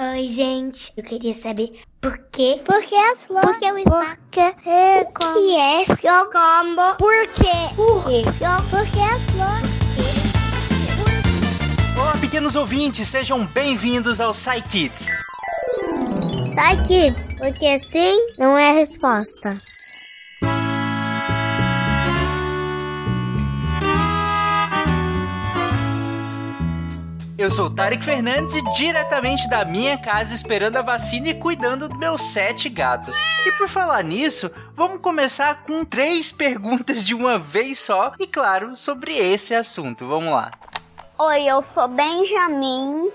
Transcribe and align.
Oi, 0.00 0.28
gente. 0.28 0.92
Eu 0.96 1.02
queria 1.02 1.34
saber 1.34 1.80
por 2.00 2.16
quê? 2.30 2.62
Por 2.64 2.80
que 2.84 2.94
as 2.94 3.18
flores? 3.26 3.50
Por 3.50 3.58
que 3.58 3.72
o 3.72 3.78
é 3.78 3.82
O 3.82 4.28
que 4.30 4.38
é 4.38 5.82
eu 6.08 6.30
como. 6.30 6.94
Por 6.96 7.26
quê? 7.34 7.74
Por 7.74 8.04
quê? 8.04 8.22
Eu, 8.24 8.70
porque 8.70 9.00
as 9.00 9.20
flores. 9.32 9.68
Olá, 11.98 12.16
pequenos 12.20 12.54
ouvintes, 12.54 13.08
sejam 13.08 13.44
bem-vindos 13.46 14.20
ao 14.20 14.30
Psy 14.30 14.62
Kids. 14.70 15.08
Sai, 16.54 16.80
kids. 16.84 17.34
Porque 17.36 17.76
sim 17.80 18.24
não 18.38 18.56
é 18.56 18.70
a 18.70 18.74
resposta. 18.74 19.58
Eu 27.38 27.52
sou 27.52 27.66
o 27.66 27.70
Tarek 27.70 28.04
Fernandes 28.04 28.56
e 28.56 28.72
diretamente 28.72 29.48
da 29.48 29.64
minha 29.64 29.96
casa 29.96 30.34
esperando 30.34 30.74
a 30.74 30.82
vacina 30.82 31.28
e 31.28 31.34
cuidando 31.34 31.88
dos 31.88 31.96
meus 31.96 32.20
sete 32.20 32.68
gatos. 32.68 33.16
E 33.46 33.52
por 33.52 33.68
falar 33.68 34.02
nisso, 34.02 34.50
vamos 34.74 35.00
começar 35.00 35.62
com 35.62 35.84
três 35.84 36.32
perguntas 36.32 37.06
de 37.06 37.14
uma 37.14 37.38
vez 37.38 37.78
só 37.78 38.12
e, 38.18 38.26
claro, 38.26 38.74
sobre 38.74 39.16
esse 39.16 39.54
assunto. 39.54 40.08
Vamos 40.08 40.32
lá. 40.32 40.50
Oi, 41.16 41.44
eu 41.44 41.62
sou 41.62 41.86
Benjamin, 41.86 43.08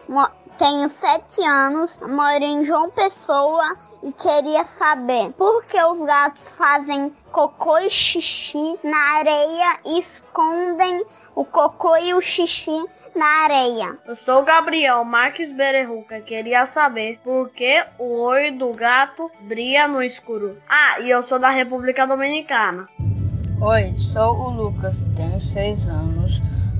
tenho 0.58 0.88
7 0.88 1.42
anos, 1.44 2.00
moro 2.00 2.44
em 2.44 2.64
João 2.66 2.90
Pessoa 2.90 3.76
e 4.04 4.12
queria 4.12 4.64
saber 4.64 5.32
por 5.34 5.66
que 5.66 5.82
os 5.82 6.00
gatos 6.02 6.56
fazem 6.58 7.12
cocô 7.32 7.78
e 7.80 7.90
xixi 7.90 8.78
na 8.84 9.18
areia 9.18 9.80
e 9.86 10.00
escondem 10.00 11.04
o 11.36 11.44
cocô 11.46 11.98
e 11.98 12.14
o 12.14 12.22
xixi 12.22 12.78
na 13.16 13.26
areia. 13.44 13.98
Eu 14.06 14.16
sou 14.16 14.40
o 14.40 14.44
Gabriel 14.44 15.04
Marques 15.04 15.52
Bererruca. 15.52 16.22
Queria 16.22 16.66
saber 16.66 17.20
por 17.24 17.50
que 17.50 17.84
o 17.98 18.20
olho 18.22 18.58
do 18.58 18.72
gato 18.72 19.32
brilha 19.42 19.88
no 19.88 20.02
escuro. 20.02 20.58
Ah, 20.70 21.00
e 21.00 21.10
eu 21.10 21.24
sou 21.24 21.40
da 21.40 21.50
República 21.50 22.06
Dominicana. 22.06 22.88
Oi, 23.62 23.96
sou 24.12 24.36
o 24.36 24.50
Lucas, 24.50 24.94
tenho 25.16 25.40
seis 25.54 25.80
anos, 25.88 26.23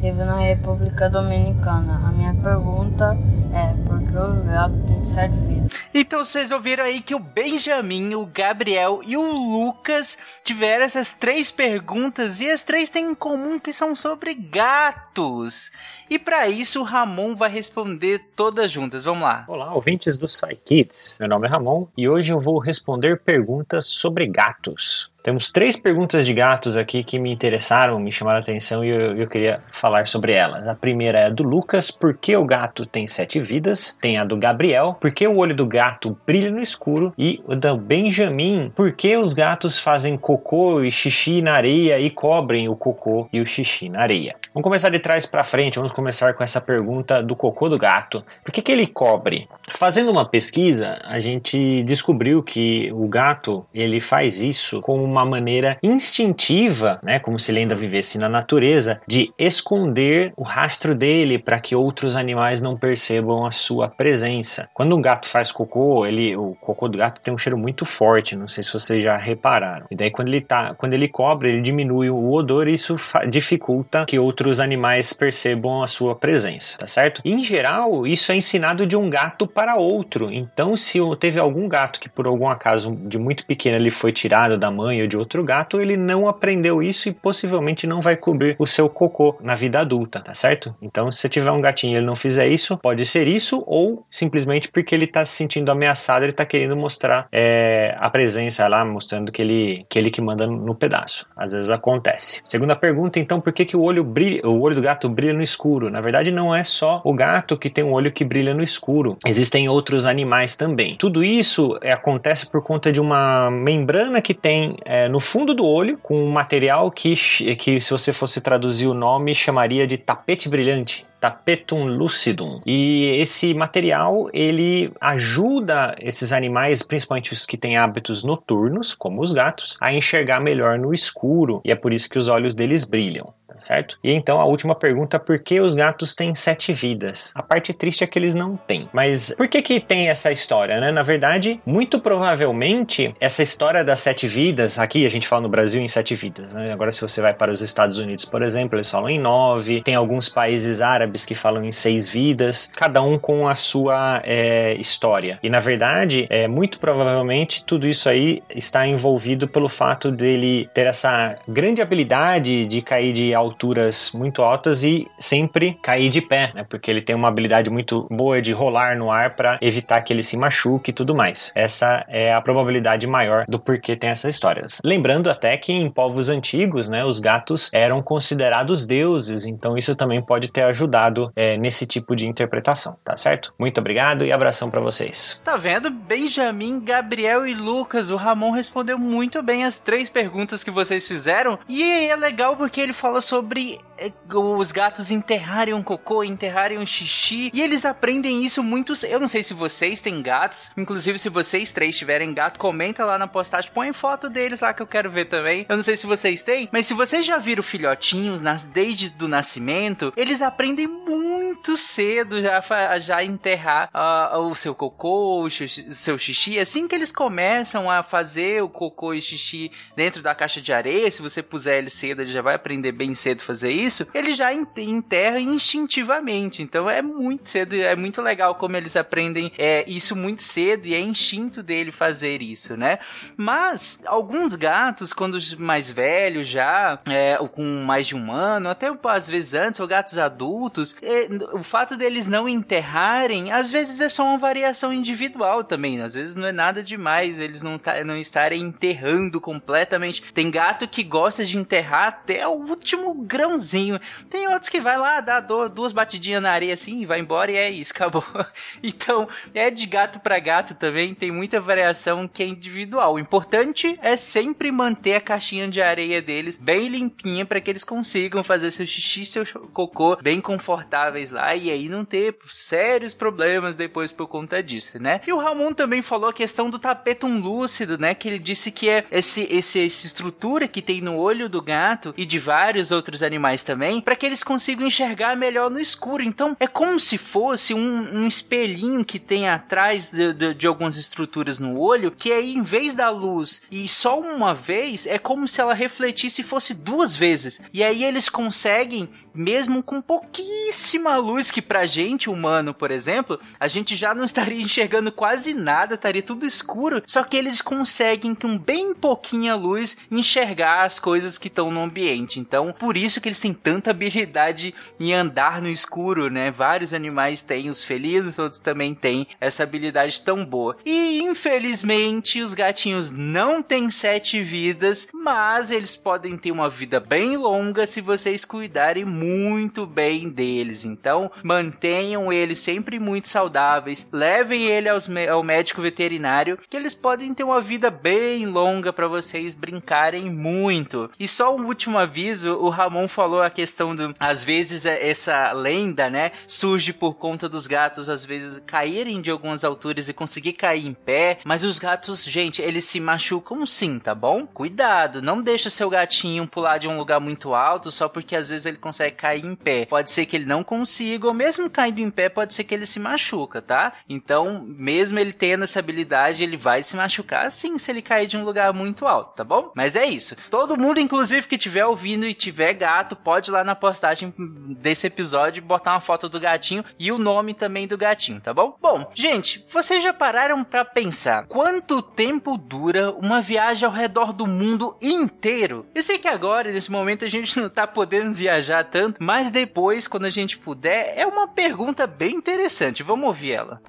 vivo 0.04 0.26
na 0.26 0.38
República 0.38 1.10
Dominicana. 1.10 1.96
A 2.06 2.12
minha 2.12 2.34
pergunta 2.34 3.18
é 3.54 3.74
por 3.88 4.00
que 4.02 4.18
o 4.18 4.44
gato 4.44 4.76
tem 4.86 5.14
sete 5.14 5.34
vidas? 5.48 5.86
Então 5.94 6.26
vocês 6.26 6.52
ouviram 6.52 6.84
aí 6.84 7.00
que 7.00 7.16
o 7.16 7.20
Benjamin, 7.20 8.14
o 8.14 8.26
Gabriel 8.26 9.00
e 9.08 9.16
o 9.16 9.32
Lucas 9.32 10.18
tiveram 10.44 10.84
essas 10.84 11.14
três 11.14 11.50
perguntas 11.50 12.42
e 12.42 12.52
as 12.52 12.64
três 12.64 12.90
têm 12.90 13.12
em 13.12 13.16
comum 13.16 13.58
que 13.58 13.72
são 13.72 13.96
sobre 13.96 14.34
gatos. 14.34 15.72
E 16.10 16.20
para 16.20 16.50
isso 16.50 16.82
o 16.82 16.84
Ramon 16.84 17.34
vai 17.34 17.50
responder 17.50 18.20
todas 18.36 18.70
juntas. 18.70 19.06
Vamos 19.06 19.24
lá. 19.24 19.46
Olá, 19.48 19.74
ouvintes 19.74 20.18
do 20.18 20.28
Kids. 20.66 21.16
Meu 21.18 21.30
nome 21.30 21.48
é 21.48 21.50
Ramon 21.50 21.88
e 21.98 22.10
hoje 22.10 22.34
eu 22.34 22.42
vou 22.42 22.60
responder 22.60 23.22
perguntas 23.22 23.86
sobre 23.86 24.28
gatos. 24.28 25.13
Temos 25.24 25.50
três 25.50 25.78
perguntas 25.78 26.26
de 26.26 26.34
gatos 26.34 26.76
aqui 26.76 27.02
que 27.02 27.18
me 27.18 27.32
interessaram, 27.32 27.98
me 27.98 28.12
chamaram 28.12 28.40
a 28.40 28.42
atenção 28.42 28.84
e 28.84 28.90
eu, 28.90 29.16
eu 29.16 29.26
queria 29.26 29.62
falar 29.72 30.06
sobre 30.06 30.34
elas. 30.34 30.68
A 30.68 30.76
primeira 30.76 31.18
é 31.18 31.28
a 31.28 31.30
do 31.30 31.44
Lucas, 31.44 31.90
por 31.90 32.18
que 32.18 32.36
o 32.36 32.44
gato 32.44 32.86
tem 32.86 33.08
sete 33.08 33.40
vidas? 33.40 33.98
Tem 34.02 34.18
a 34.18 34.26
do 34.26 34.36
Gabriel, 34.36 34.98
por 35.00 35.14
que 35.14 35.26
o 35.26 35.38
olho 35.38 35.56
do 35.56 35.66
gato 35.66 36.18
brilha 36.28 36.52
no 36.52 36.62
escuro? 36.62 37.14
E 37.18 37.42
o 37.48 37.56
da 37.56 37.74
Benjamin, 37.74 38.70
por 38.76 38.92
que 38.92 39.16
os 39.16 39.34
gatos 39.34 39.80
fazem 39.80 40.18
cocô 40.18 40.84
e 40.84 40.92
xixi 40.92 41.42
na 41.42 41.54
areia 41.54 41.98
e 42.02 42.10
cobrem 42.10 42.68
o 42.68 42.76
cocô 42.76 43.30
e 43.32 43.40
o 43.40 43.48
xixi 43.48 43.88
na 43.88 44.02
areia? 44.02 44.36
Vamos 44.54 44.66
começar 44.66 44.90
de 44.90 45.00
trás 45.00 45.26
para 45.26 45.46
frente, 45.46 45.78
vamos 45.78 45.94
começar 45.94 46.34
com 46.34 46.44
essa 46.44 46.60
pergunta 46.60 47.24
do 47.24 47.34
cocô 47.34 47.70
do 47.70 47.78
gato. 47.78 48.26
Por 48.44 48.52
que, 48.52 48.62
que 48.62 48.74
ele 48.74 48.88
cobre? 48.88 49.48
Fazendo 49.74 50.12
uma 50.12 50.28
pesquisa, 50.28 51.00
a 51.06 51.18
gente 51.20 51.82
descobriu 51.84 52.44
que 52.44 52.92
o 52.92 53.08
gato 53.08 53.66
ele 53.74 54.02
faz 54.02 54.42
isso 54.42 54.82
com 54.82 55.13
uma 55.14 55.26
maneira 55.26 55.78
instintiva, 55.82 57.00
né, 57.04 57.20
como 57.20 57.40
se 57.40 57.52
ele 57.52 57.60
ainda 57.60 57.76
vivesse 57.76 58.18
na 58.18 58.28
natureza, 58.28 59.00
de 59.08 59.32
esconder 59.38 60.34
o 60.36 60.44
rastro 60.44 60.96
dele 60.96 61.38
para 61.38 61.60
que 61.60 61.76
outros 61.76 62.16
animais 62.16 62.62
não 62.62 62.76
percebam 62.76 63.46
a 63.46 63.52
sua 63.52 63.88
presença. 63.88 64.68
Quando 64.74 64.96
um 64.96 65.02
gato 65.02 65.28
faz 65.28 65.52
cocô, 65.52 66.06
ele, 66.06 66.36
o 66.36 66.56
cocô 66.60 66.88
do 66.88 66.98
gato 66.98 67.22
tem 67.22 67.34
um 67.34 67.38
cheiro 67.38 67.58
muito 67.58 67.86
forte, 67.86 68.36
não 68.36 68.48
sei 68.48 68.64
se 68.64 68.74
vocês 68.74 69.02
já 69.04 69.16
repararam. 69.16 69.86
E 69.92 69.96
daí 69.96 70.10
quando 70.10 70.30
ele 70.30 70.42
tá, 70.42 70.74
quando 70.76 70.94
ele 70.94 71.08
cobre, 71.08 71.50
ele 71.50 71.62
diminui 71.62 72.10
o 72.10 72.34
odor 72.34 72.68
e 72.68 72.74
isso 72.74 72.96
dificulta 73.30 74.06
que 74.06 74.18
outros 74.18 74.60
animais 74.60 75.14
percebam 75.14 75.84
a 75.84 75.88
sua 75.88 76.16
presença, 76.16 76.78
tá 76.80 76.88
certo? 76.88 77.22
Em 77.24 77.44
geral, 77.44 78.08
isso 78.08 78.32
é 78.32 78.36
ensinado 78.36 78.86
de 78.86 78.98
um 78.98 79.10
gato 79.10 79.46
para 79.46 79.76
outro. 79.76 80.32
Então, 80.32 80.76
se 80.76 81.00
teve 81.20 81.40
algum 81.40 81.68
gato 81.68 82.00
que 82.00 82.10
por 82.10 82.26
algum 82.26 82.50
acaso 82.50 82.92
de 82.92 83.20
muito 83.20 83.46
pequeno 83.46 83.78
ele 83.78 83.92
foi 83.92 84.12
tirado 84.12 84.58
da 84.58 84.72
mãe 84.72 85.02
de 85.08 85.18
outro 85.18 85.44
gato, 85.44 85.80
ele 85.80 85.98
não 85.98 86.28
aprendeu 86.28 86.82
isso 86.82 87.10
e 87.10 87.14
possivelmente 87.14 87.88
não 87.88 88.02
vai 88.02 88.16
cobrir 88.16 88.56
o 88.60 88.68
seu 88.68 88.90
cocô 88.90 89.38
na 89.42 89.56
vida 89.56 89.80
adulta, 89.80 90.22
tá 90.22 90.34
certo? 90.34 90.76
Então, 90.82 91.12
se 91.12 91.28
tiver 91.30 91.52
um 91.52 91.62
gatinho 91.62 91.94
e 91.94 91.98
ele 91.98 92.06
não 92.06 92.16
fizer 92.16 92.48
isso, 92.48 92.78
pode 92.78 93.06
ser 93.06 93.28
isso 93.28 93.64
ou 93.66 94.06
simplesmente 94.10 94.70
porque 94.72 94.94
ele 94.96 95.08
tá 95.08 95.26
se 95.26 95.36
sentindo 95.36 95.72
ameaçado, 95.72 96.24
ele 96.24 96.34
tá 96.34 96.46
querendo 96.46 96.76
mostrar 96.76 97.28
é, 97.32 97.96
a 98.00 98.10
presença 98.10 98.68
lá, 98.68 98.86
mostrando 98.86 99.32
que 99.32 99.42
ele 99.42 99.86
que 99.90 100.00
ele 100.00 100.10
que 100.10 100.22
manda 100.22 100.48
no, 100.48 100.76
pedaço. 100.76 101.26
Às 101.36 101.54
vezes 101.54 101.70
acontece. 101.70 102.42
Segunda 102.44 102.76
pergunta, 102.76 103.20
então, 103.20 103.40
por 103.40 103.54
que, 103.54 103.66
que 103.66 103.78
o 103.78 103.82
olho 103.82 104.04
brilha, 104.04 104.42
o 104.48 104.62
olho 104.62 104.76
do 104.76 104.82
gato 104.82 105.08
brilha 105.10 105.34
no 105.34 105.44
escuro? 105.44 105.90
Na 105.90 106.02
verdade, 106.02 106.32
não 106.32 106.54
é 106.54 106.64
só 106.64 107.02
o 107.04 107.14
gato 107.14 107.58
que 107.58 107.70
tem 107.70 107.84
um 107.84 107.94
olho 107.94 108.12
que 108.12 108.26
brilha 108.26 108.54
no 108.54 108.64
escuro. 108.64 109.18
Existem 109.26 109.70
outros 109.70 110.06
animais 110.06 110.56
também. 110.56 110.96
Tudo 110.98 111.24
isso 111.24 111.78
é, 111.82 111.94
acontece 111.94 112.50
por 112.50 112.64
conta 112.64 112.92
de 112.92 113.00
uma 113.00 113.50
membrana 113.52 114.22
que 114.22 114.34
tem 114.34 114.76
é, 114.94 115.10
no 115.10 115.20
fundo 115.20 115.56
do 115.56 115.66
olho, 115.66 115.98
com 115.98 116.16
um 116.16 116.30
material 116.30 116.92
que, 116.92 117.16
que, 117.56 117.82
se 117.82 117.90
você 117.90 118.14
fosse 118.14 118.40
traduzir 118.40 118.86
o 118.86 118.94
nome, 118.94 119.34
chamaria 119.34 119.88
de 119.88 119.98
tapete 119.98 120.48
brilhante. 120.48 121.04
Tapetum 121.24 121.86
lucidum. 121.86 122.60
E 122.66 123.16
esse 123.18 123.54
material, 123.54 124.28
ele 124.34 124.92
ajuda 125.00 125.96
esses 126.02 126.34
animais, 126.34 126.84
principalmente 126.84 127.32
os 127.32 127.46
que 127.46 127.56
têm 127.56 127.78
hábitos 127.78 128.26
noturnos, 128.26 128.94
como 128.94 129.22
os 129.22 129.32
gatos, 129.32 129.78
a 129.80 129.94
enxergar 129.94 130.42
melhor 130.42 130.78
no 130.78 130.94
escuro. 130.94 131.62
E 131.64 131.72
é 131.72 131.76
por 131.76 131.94
isso 131.94 132.10
que 132.10 132.20
os 132.20 132.28
olhos 132.28 132.54
deles 132.54 132.84
brilham. 132.84 133.34
tá 133.48 133.58
Certo? 133.58 133.98
E 134.04 134.12
então 134.12 134.42
a 134.42 134.46
última 134.46 134.76
pergunta: 134.76 135.18
por 135.18 135.40
que 135.40 135.62
os 135.62 135.76
gatos 135.76 136.14
têm 136.14 136.36
sete 136.36 136.74
vidas? 136.74 137.32
A 137.36 137.42
parte 137.42 137.72
triste 137.72 138.04
é 138.04 138.08
que 138.08 138.20
eles 138.20 138.36
não 138.36 138.58
têm. 138.58 138.90
Mas 138.92 139.34
por 139.38 139.48
que 139.48 139.62
que 139.62 139.80
tem 139.80 140.10
essa 140.10 140.30
história, 140.30 140.82
né? 140.82 140.92
Na 140.92 141.04
verdade, 141.04 141.62
muito 141.66 142.02
provavelmente 142.02 143.16
essa 143.18 143.42
história 143.42 143.82
das 143.82 144.02
sete 144.02 144.28
vidas, 144.28 144.78
aqui 144.78 145.06
a 145.06 145.10
gente 145.10 145.26
fala 145.26 145.44
no 145.44 145.50
Brasil 145.50 145.82
em 145.82 145.88
sete 145.88 146.16
vidas, 146.16 146.54
né? 146.54 146.74
Agora 146.74 146.92
se 146.92 147.02
você 147.02 147.22
vai 147.22 147.34
para 147.34 147.50
os 147.52 147.62
Estados 147.62 147.98
Unidos, 148.00 148.26
por 148.26 148.44
exemplo, 148.44 148.76
eles 148.76 148.92
falam 148.92 149.10
em 149.10 149.20
nove. 149.20 149.82
Tem 149.84 149.96
alguns 149.96 150.28
países 150.28 150.82
árabes 150.82 151.13
que 151.26 151.36
falam 151.36 151.64
em 151.64 151.72
seis 151.72 152.10
vidas, 152.10 152.72
cada 152.76 153.02
um 153.02 153.18
com 153.20 153.48
a 153.48 153.56
sua 153.56 154.22
é, 154.24 154.74
história. 154.76 155.40
E 155.44 155.50
na 155.50 155.60
verdade, 155.60 156.26
é 156.30 156.48
muito 156.48 156.80
provavelmente 156.80 157.64
tudo 157.64 157.88
isso 157.88 158.10
aí 158.10 158.42
está 158.50 158.88
envolvido 158.88 159.48
pelo 159.48 159.70
fato 159.70 160.12
dele 160.12 160.70
ter 160.74 160.88
essa 160.88 161.36
grande 161.48 161.82
habilidade 161.82 162.66
de 162.66 162.82
cair 162.82 163.14
de 163.14 163.34
alturas 163.34 164.12
muito 164.14 164.42
altas 164.42 164.84
e 164.84 165.08
sempre 165.20 165.78
cair 165.82 166.10
de 166.10 166.22
pé, 166.22 166.52
né? 166.54 166.66
Porque 166.68 166.90
ele 166.90 167.02
tem 167.02 167.16
uma 167.16 167.28
habilidade 167.28 167.70
muito 167.70 168.08
boa 168.10 168.42
de 168.42 168.52
rolar 168.52 168.98
no 168.98 169.12
ar 169.12 169.36
para 169.36 169.58
evitar 169.62 170.02
que 170.02 170.14
ele 170.14 170.24
se 170.24 170.38
machuque 170.38 170.92
e 170.92 170.94
tudo 170.94 171.16
mais. 171.16 171.52
Essa 171.56 172.06
é 172.08 172.34
a 172.34 172.42
probabilidade 172.42 173.06
maior 173.08 173.46
do 173.48 173.60
porquê 173.60 173.96
tem 173.96 174.10
essas 174.10 174.34
histórias. 174.36 174.80
Lembrando 174.84 175.30
até 175.30 175.58
que 175.58 175.72
em 175.74 175.90
povos 175.90 176.30
antigos, 176.30 176.90
né, 176.90 177.04
os 177.04 177.20
gatos 177.20 177.70
eram 177.74 178.02
considerados 178.02 178.86
deuses, 178.88 179.46
então 179.46 179.78
isso 179.78 179.96
também 179.96 180.24
pode 180.24 180.52
ter 180.52 180.64
ajudado 180.64 181.03
é, 181.36 181.58
nesse 181.58 181.86
tipo 181.86 182.16
de 182.16 182.28
interpretação, 182.28 182.98
tá 183.04 183.18
certo? 183.18 183.54
Muito 183.58 183.80
obrigado 183.80 184.26
e 184.26 184.32
abração 184.32 184.70
para 184.70 184.82
vocês. 184.82 185.42
Tá 185.44 185.58
vendo? 185.58 185.90
Benjamin, 185.90 186.80
Gabriel 186.80 187.46
e 187.48 187.54
Lucas. 187.54 188.10
O 188.10 188.16
Ramon 188.16 188.52
respondeu 188.52 188.98
muito 188.98 189.42
bem 189.42 189.64
as 189.64 189.80
três 189.80 190.10
perguntas 190.10 190.64
que 190.64 190.72
vocês 190.72 191.08
fizeram. 191.08 191.60
E 191.68 191.84
é 191.84 192.16
legal 192.16 192.56
porque 192.56 192.82
ele 192.82 192.94
fala 192.94 193.22
sobre 193.22 193.80
é, 193.98 194.12
os 194.34 194.72
gatos 194.72 195.12
enterrarem 195.12 195.74
um 195.74 195.84
cocô, 195.84 196.24
enterrarem 196.24 196.78
um 196.78 196.86
xixi. 196.86 197.52
E 197.54 197.62
eles 197.62 197.86
aprendem 197.86 198.44
isso 198.44 198.64
muito. 198.64 198.94
Eu 199.06 199.20
não 199.20 199.28
sei 199.28 199.44
se 199.44 199.54
vocês 199.54 200.02
têm 200.02 200.22
gatos. 200.22 200.72
Inclusive, 200.78 201.20
se 201.20 201.30
vocês 201.30 201.72
três 201.72 201.98
tiverem 201.98 202.34
gato, 202.34 202.60
comenta 202.60 203.06
lá 203.06 203.18
na 203.18 203.28
postagem. 203.28 203.72
Põe 203.74 203.94
foto 203.94 204.30
deles 204.30 204.62
lá 204.62 204.74
que 204.74 204.82
eu 204.82 204.88
quero 204.88 205.12
ver 205.12 205.26
também. 205.26 205.66
Eu 205.70 205.76
não 205.76 205.84
sei 205.84 205.96
se 205.96 206.06
vocês 206.06 206.42
têm, 206.42 206.70
mas 206.72 206.86
se 206.86 206.94
vocês 206.94 207.26
já 207.26 207.38
viram 207.38 207.64
filhotinhos 207.64 208.42
nas, 208.42 208.64
desde 208.64 209.10
do 209.10 209.28
nascimento, 209.28 210.14
eles 210.16 210.42
aprendem 210.42 210.83
aprendem 210.84 210.88
muito 210.88 211.33
cedo 211.78 212.42
já, 212.42 212.62
já 213.00 213.24
enterrar 213.24 213.90
uh, 213.94 214.40
o 214.40 214.56
seu 214.56 214.76
cocô, 214.76 215.44
o 215.44 215.50
seu 215.50 216.18
xixi. 216.18 216.60
Assim 216.60 216.88
que 216.88 216.96
eles 216.96 217.12
começam 217.12 217.90
a 217.90 218.04
fazer 218.04 218.62
o 218.62 218.70
cocô 218.70 219.14
e 219.14 219.22
xixi 219.22 219.72
dentro 219.96 220.22
da 220.22 220.36
caixa 220.36 220.62
de 220.62 220.74
areia, 220.74 221.10
se 221.10 221.22
você 221.22 221.42
puser 221.42 221.78
ele 221.78 221.90
cedo, 221.90 222.22
ele 222.22 222.32
já 222.32 222.42
vai 222.42 222.56
aprender 222.56 222.92
bem 222.92 223.14
cedo 223.14 223.42
fazer 223.42 223.72
isso. 223.72 224.06
Ele 224.14 224.34
já 224.34 224.54
enterra 224.54 225.40
instintivamente. 225.40 226.62
Então 226.62 226.90
é 226.90 227.02
muito 227.02 227.50
cedo, 227.50 227.76
é 227.76 227.96
muito 227.96 228.22
legal 228.22 228.56
como 228.56 228.76
eles 228.76 228.96
aprendem 228.96 229.52
é, 229.58 229.84
isso 229.88 230.16
muito 230.16 230.44
cedo 230.44 230.86
e 230.86 230.94
é 230.94 231.00
instinto 231.00 231.64
dele 231.64 231.92
fazer 231.92 232.42
isso, 232.42 232.76
né? 232.76 233.00
Mas 233.38 234.00
alguns 234.06 234.56
gatos, 234.56 235.14
quando 235.14 235.38
mais 235.58 235.92
velhos 235.92 236.48
já, 236.48 237.00
é, 237.10 237.38
com 237.38 237.64
mais 237.84 238.08
de 238.08 238.16
um 238.16 238.32
ano, 238.32 238.70
até 238.70 238.88
às 239.06 239.28
vezes 239.28 239.54
antes, 239.54 239.80
ou 239.80 239.88
gatos 239.88 240.18
adultos, 240.18 240.96
é, 241.02 241.28
o 241.54 241.64
fato 241.64 241.96
deles 241.96 242.28
não 242.28 242.50
enterrarem, 242.50 243.52
às 243.52 243.72
vezes 243.72 244.02
é 244.02 244.10
só 244.10 244.24
uma 244.24 244.38
variação 244.38 244.92
individual 244.92 245.64
também. 245.64 246.02
Às 246.02 246.16
vezes 246.16 246.36
não 246.36 246.48
é 246.48 246.52
nada 246.52 246.84
demais 246.84 247.40
eles 247.40 247.62
não, 247.62 247.78
tá, 247.78 248.04
não 248.04 248.18
estarem 248.18 248.62
enterrando 248.62 249.40
completamente. 249.40 250.24
Tem 250.34 250.50
gato 250.50 250.88
que 250.88 251.04
gosta 251.04 251.46
de 251.46 251.58
enterrar 251.58 252.08
até 252.08 252.48
o 252.48 252.54
último 252.54 253.14
grãozinho. 253.14 254.00
Tem 254.30 254.48
outros 254.48 254.70
que 254.70 254.82
vai 254.82 254.98
lá, 254.98 255.22
dá 255.22 255.40
duas 255.40 255.92
batidinhas 255.92 256.42
na 256.42 256.52
areia 256.52 256.74
assim 256.74 257.02
e 257.02 257.06
vai 257.06 257.20
embora 257.20 257.52
e 257.52 257.56
é 257.56 257.70
isso, 257.70 257.94
acabou. 257.94 258.24
Então, 258.82 259.28
é 259.54 259.70
de 259.70 259.86
gato 259.86 260.20
para 260.20 260.40
gato 260.40 260.76
também, 260.76 261.14
tem 261.14 261.32
muita 261.32 261.60
variação 261.60 262.28
que 262.28 262.44
é 262.44 262.46
individual. 262.46 263.16
O 263.16 263.20
importante 263.20 263.98
é 264.02 264.16
sempre 264.16 264.72
manter 264.72 265.16
a 265.16 265.22
caixinha 265.22 265.68
de 265.68 265.82
areia 265.82 266.22
deles 266.22 266.58
bem 266.58 266.88
limpinha 266.88 267.46
para 267.46 267.62
que 267.62 267.70
eles 267.70 267.84
consigam 267.84 268.44
fazer 268.44 268.72
seu 268.72 268.86
xixi 268.86 269.22
e 269.22 269.26
seu 269.26 269.46
cocô 269.72 270.18
bem 270.22 270.42
confortáveis 270.42 271.32
lá 271.32 271.43
e 271.56 271.70
aí 271.70 271.90
não 271.90 272.06
ter 272.06 272.36
sérios 272.46 273.14
problemas 273.14 273.76
depois 273.76 274.12
por 274.12 274.28
conta 274.28 274.62
disso, 274.62 275.02
né? 275.02 275.22
E 275.28 275.34
o 275.34 275.40
Ramon 275.40 275.74
também 275.74 276.02
falou 276.02 276.30
a 276.30 276.34
questão 276.34 276.70
do 276.70 276.80
tapetum 276.80 277.40
lúcido, 277.40 277.98
né? 277.98 278.14
Que 278.14 278.28
ele 278.28 278.40
disse 278.40 278.72
que 278.72 278.90
é 278.90 279.06
esse, 279.12 279.44
esse 279.52 279.84
essa 279.86 280.08
estrutura 280.08 280.68
que 280.68 280.82
tem 280.82 281.02
no 281.02 281.18
olho 281.18 281.50
do 281.50 281.62
gato 281.62 282.14
e 282.18 282.26
de 282.26 282.40
vários 282.40 282.92
outros 282.92 283.24
animais 283.24 283.64
também, 283.64 284.02
para 284.02 284.16
que 284.16 284.26
eles 284.26 284.44
consigam 284.44 284.86
enxergar 284.86 285.36
melhor 285.36 285.70
no 285.70 285.80
escuro. 285.80 286.24
Então 286.24 286.56
é 286.60 286.68
como 286.68 287.00
se 287.00 287.18
fosse 287.18 287.74
um, 287.74 288.20
um 288.20 288.28
espelhinho 288.28 289.04
que 289.04 289.20
tem 289.20 289.48
atrás 289.50 290.10
de, 290.10 290.34
de, 290.34 290.54
de 290.54 290.68
algumas 290.68 290.98
estruturas 290.98 291.60
no 291.60 291.80
olho, 291.80 292.12
que 292.12 292.32
aí 292.32 292.54
em 292.54 292.64
vez 292.64 292.94
da 292.94 293.10
luz 293.10 293.62
e 293.72 293.88
só 293.88 294.20
uma 294.20 294.54
vez, 294.54 295.06
é 295.06 295.18
como 295.18 295.48
se 295.48 295.62
ela 295.62 295.74
refletisse 295.74 296.42
e 296.42 296.46
fosse 296.46 296.74
duas 296.74 297.16
vezes. 297.16 297.62
E 297.74 297.84
aí 297.84 298.04
eles 298.04 298.30
conseguem, 298.30 299.10
mesmo 299.34 299.82
com 299.82 300.02
pouquíssima 300.02 301.18
luz, 301.24 301.52
que 301.52 301.62
pra 301.62 301.86
gente 301.86 302.30
humano, 302.30 302.74
por 302.74 302.92
exemplo, 302.92 303.40
a 303.60 303.68
gente 303.68 303.96
já 303.96 304.14
não 304.14 304.24
estaria 304.24 304.62
enxergando 304.62 305.12
quase 305.12 305.54
nada, 305.54 305.96
estaria 305.96 306.22
tudo 306.22 306.46
escuro, 306.46 307.02
só 307.08 307.24
que 307.24 307.38
eles 307.38 307.62
conseguem 307.62 308.36
com 308.36 308.58
bem 308.58 308.94
pouquinha 308.94 309.56
luz 309.56 309.98
enxergar 310.12 310.84
as 310.84 311.00
coisas 311.00 311.38
que 311.38 311.48
estão 311.48 311.72
no 311.72 311.82
ambiente. 311.82 312.40
Então, 312.40 312.74
por 312.78 312.98
isso 312.98 313.22
que 313.22 313.30
eles 313.30 313.40
têm 313.40 313.54
tanta 313.54 313.92
habilidade 313.92 314.76
em 315.00 315.14
andar 315.14 315.62
no 315.62 315.70
escuro, 315.70 316.30
né? 316.30 316.52
Vários 316.52 316.94
animais 316.94 317.42
têm, 317.42 317.70
os 317.70 317.84
felinos, 317.84 318.38
outros 318.38 318.60
também 318.60 318.94
têm 318.94 319.28
essa 319.40 319.64
habilidade 319.64 320.22
tão 320.22 320.46
boa. 320.46 320.76
E 320.86 321.22
infelizmente 321.22 322.42
os 322.42 322.54
gatinhos 322.54 323.12
não 323.12 323.62
têm 323.62 323.90
sete 323.90 324.42
vidas, 324.42 325.08
mas 325.14 325.72
eles 325.72 325.96
podem 325.96 326.38
ter 326.38 326.52
uma 326.52 326.70
vida 326.70 327.00
bem 327.00 327.38
longa 327.38 327.88
se 327.88 328.02
vocês 328.02 328.44
cuidarem 328.44 329.06
muito 329.06 329.86
bem 329.86 330.30
deles. 330.30 330.84
Então, 330.86 331.13
mantenham 331.44 332.32
eles 332.32 332.60
sempre 332.60 333.00
muito 333.00 333.28
saudáveis, 333.28 334.08
levem 334.12 334.64
ele 334.64 334.90
aos, 334.90 335.10
ao 335.30 335.44
médico 335.44 335.82
veterinário, 335.82 336.58
que 336.70 336.78
eles 336.78 336.94
podem 336.94 337.34
ter 337.34 337.44
uma 337.44 337.62
vida 337.62 337.90
bem 337.90 338.46
longa 338.46 338.92
para 338.94 339.08
vocês 339.08 339.54
brincarem 339.54 340.30
muito. 340.30 341.10
E 341.20 341.28
só 341.28 341.56
um 341.56 341.66
último 341.66 341.98
aviso, 341.98 342.54
o 342.56 342.70
Ramon 342.70 343.08
falou 343.08 343.42
a 343.42 343.50
questão 343.50 343.96
do 343.96 344.14
às 344.20 344.44
vezes 344.44 344.86
é, 344.86 345.10
essa 345.10 345.52
lenda, 345.52 346.10
né, 346.10 346.32
surge 346.48 346.94
por 346.94 347.16
conta 347.16 347.50
dos 347.50 347.68
gatos 347.68 348.10
às 348.10 348.26
vezes 348.26 348.62
caírem 348.66 349.22
de 349.22 349.32
algumas 349.32 349.64
alturas 349.64 350.08
e 350.08 350.14
conseguir 350.14 350.54
cair 350.54 350.86
em 350.86 350.94
pé, 350.94 351.40
mas 351.44 351.64
os 351.64 351.80
gatos, 351.80 352.24
gente, 352.24 352.62
eles 352.62 352.86
se 352.86 353.00
machucam 353.00 353.66
sim, 353.66 354.00
tá 354.00 354.14
bom? 354.16 354.46
Cuidado, 354.46 355.22
não 355.22 355.42
deixa 355.42 355.70
seu 355.70 355.90
gatinho 355.90 356.48
pular 356.48 356.78
de 356.78 356.88
um 356.88 356.98
lugar 356.98 357.20
muito 357.20 357.54
alto 357.54 357.92
só 357.92 358.08
porque 358.08 358.36
às 358.36 358.50
vezes 358.50 358.66
ele 358.66 358.78
consegue 358.78 359.16
cair 359.16 359.46
em 359.46 359.56
pé. 359.56 359.86
Pode 359.86 360.12
ser 360.12 360.26
que 360.26 360.36
ele 360.36 360.46
não 360.46 360.64
consiga, 360.64 361.03
ou 361.22 361.34
mesmo 361.34 361.70
caindo 361.70 362.00
em 362.00 362.10
pé, 362.10 362.30
pode 362.30 362.54
ser 362.54 362.64
que 362.64 362.74
ele 362.74 362.86
se 362.86 363.00
machuca, 363.00 363.62
tá? 363.62 363.94
Então, 364.08 364.64
mesmo 364.66 365.20
ele 365.20 365.34
tendo 365.34 365.64
essa 365.64 365.80
habilidade, 365.80 366.44
ele 366.44 366.58
vai 366.58 366.84
se 366.84 366.96
machucar 366.96 367.52
sim 367.52 367.78
se 367.78 367.92
ele 367.92 368.02
cair 368.02 368.28
de 368.28 368.38
um 368.38 368.44
lugar 368.44 368.74
muito 368.74 369.06
alto, 369.06 369.36
tá 369.36 369.44
bom? 369.44 369.72
Mas 369.76 369.96
é 369.96 370.06
isso. 370.06 370.36
Todo 370.50 370.78
mundo, 370.78 371.00
inclusive, 371.00 371.48
que 371.48 371.56
estiver 371.56 371.86
ouvindo 371.86 372.26
e 372.26 372.34
tiver 372.34 372.74
gato, 372.74 373.16
pode 373.16 373.50
ir 373.50 373.54
lá 373.54 373.64
na 373.64 373.76
postagem 373.76 374.34
desse 374.80 375.08
episódio 375.08 375.64
botar 375.64 375.92
uma 375.92 376.02
foto 376.02 376.30
do 376.30 376.40
gatinho 376.40 376.84
e 377.00 377.12
o 377.12 377.18
nome 377.18 377.54
também 377.54 377.88
do 377.88 377.98
gatinho, 377.98 378.40
tá 378.40 378.54
bom? 378.54 378.78
Bom, 378.82 379.12
gente, 379.14 379.66
vocês 379.70 380.04
já 380.04 380.14
pararam 380.14 380.64
para 380.64 380.86
pensar 380.86 381.46
quanto 381.48 382.02
tempo 382.02 382.58
dura 382.58 383.12
uma 383.12 383.42
viagem 383.42 383.86
ao 383.86 383.94
redor 383.94 384.34
do 384.34 384.46
mundo 384.46 384.96
inteiro? 385.02 385.86
Eu 385.94 386.04
sei 386.04 386.18
que 386.18 386.28
agora, 386.28 386.72
nesse 386.72 386.92
momento, 386.92 387.26
a 387.26 387.28
gente 387.28 387.58
não 387.60 387.70
tá 387.70 387.88
podendo 387.88 388.34
viajar 388.34 388.84
tanto, 388.84 389.18
mas 389.22 389.50
depois, 389.50 390.08
quando 390.08 390.26
a 390.26 390.30
gente 390.30 390.58
puder, 390.58 390.93
é 390.96 391.28
uma 391.28 391.48
pergunta 391.48 392.06
bem 392.08 392.36
interessante. 392.36 393.04
Vamos 393.04 393.28
ouvir 393.28 393.54
ela. 393.54 393.82